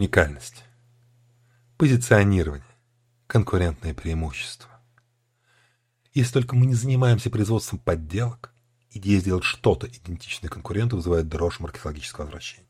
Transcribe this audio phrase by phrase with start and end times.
[0.00, 0.64] Уникальность.
[1.76, 2.64] Позиционирование.
[3.26, 4.70] Конкурентное преимущество.
[6.14, 8.54] Если только мы не занимаемся производством подделок,
[8.92, 12.66] идея сделать что-то идентичное конкуренту вызывает дрожь маркетологического возвращения.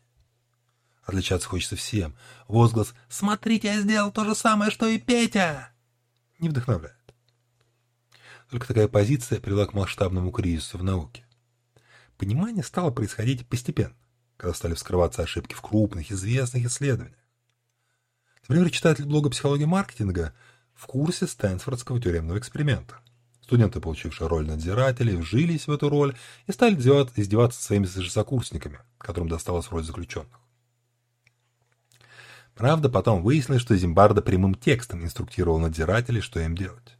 [1.04, 2.16] Отличаться хочется всем.
[2.48, 5.70] Возглас «Смотрите, я сделал то же самое, что и Петя!»
[6.40, 7.14] не вдохновляет.
[8.50, 11.24] Только такая позиция привела к масштабному кризису в науке.
[12.18, 13.94] Понимание стало происходить постепенно,
[14.40, 17.18] когда стали вскрываться ошибки в крупных, известных исследованиях.
[18.48, 20.32] Например, читатель блога «Психология маркетинга»
[20.74, 23.00] в курсе Стэнфордского тюремного эксперимента.
[23.42, 29.28] Студенты, получившие роль надзирателей, вжились в эту роль и стали издеваться своими же сокурсниками, которым
[29.28, 30.40] досталась роль заключенных.
[32.54, 36.96] Правда, потом выяснилось, что Зимбарда прямым текстом инструктировал надзирателей, что им делать.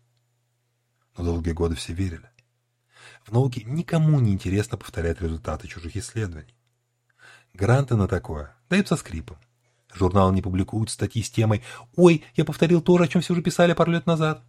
[1.16, 2.28] Но долгие годы все верили.
[3.24, 6.54] В науке никому не интересно повторять результаты чужих исследований.
[7.60, 9.36] Гранты на такое даются скрипом.
[9.92, 11.62] Журналы не публикуют статьи с темой
[11.94, 14.42] «Ой, я повторил то же, о чем все уже писали пару лет назад».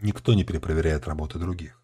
[0.00, 1.78] Никто не перепроверяет работы других.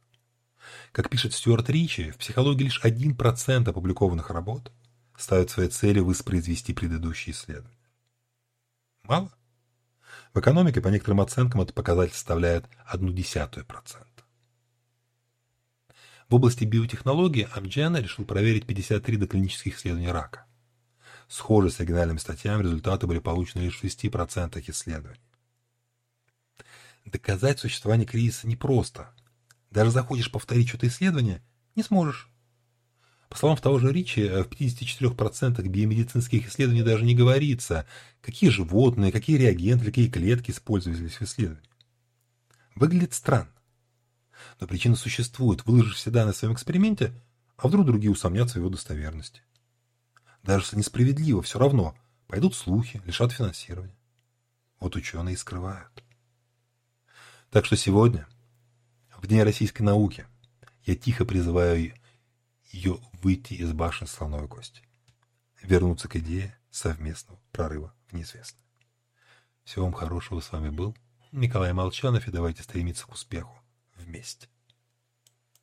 [0.93, 4.73] Как пишет Стюарт Ричи, в психологии лишь 1% опубликованных работ
[5.19, 7.77] ставят своей целью воспроизвести предыдущие исследования.
[9.03, 9.31] Мало?
[10.33, 14.12] В экономике, по некоторым оценкам, этот показатель составляет одну десятую процента.
[16.33, 20.47] В области биотехнологии Амджена решил проверить 53 доклинических исследований рака.
[21.29, 25.21] Схожие с оригинальными статьями результаты были получены лишь в 6% исследований.
[27.05, 29.15] Доказать существование кризиса непросто.
[29.71, 31.43] Даже захочешь повторить что-то исследование,
[31.77, 32.31] не сможешь.
[33.29, 37.87] По словам того же Ричи, в 54% биомедицинских исследований даже не говорится,
[38.23, 41.69] какие животные, какие реагенты, какие клетки использовались в исследовании.
[42.75, 43.52] Выглядит странно.
[44.61, 45.65] Но причина существует.
[45.67, 47.13] Выложишь все данные в своем эксперименте,
[47.57, 49.43] а вдруг другие усомнятся в его достоверности.
[50.43, 53.97] Даже если несправедливо, все равно пойдут слухи, лишат финансирования.
[54.81, 56.03] Вот ученые и скрывают.
[57.51, 58.27] Так что сегодня,
[59.17, 60.27] в День российской науки,
[60.85, 61.95] я тихо призываю
[62.71, 64.83] ее выйти из башен слоновой кости,
[65.63, 68.65] вернуться к идее совместного прорыва в неизвестное.
[69.63, 70.97] Всего вам хорошего с вами был
[71.31, 73.62] Николай Молчанов, и давайте стремиться к успеху
[74.02, 74.48] вместе.